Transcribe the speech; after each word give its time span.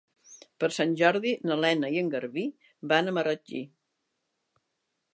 Per 0.63 0.69
Sant 0.77 0.95
Jordi 1.01 1.33
na 1.51 1.59
Lena 1.65 1.93
i 1.97 2.01
en 2.05 2.11
Garbí 2.15 2.49
van 2.95 3.13
a 3.15 3.17
Marratxí. 3.19 3.65